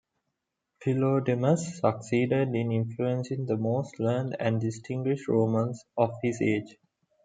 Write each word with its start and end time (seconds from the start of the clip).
Philodemus 0.79 1.79
succeeded 1.79 2.55
in 2.55 2.71
influencing 2.71 3.45
the 3.45 3.55
most 3.55 3.99
learned 3.99 4.35
and 4.39 4.59
distinguished 4.59 5.27
Romans 5.27 5.85
of 5.95 6.09
his 6.23 6.41
age. 6.41 6.77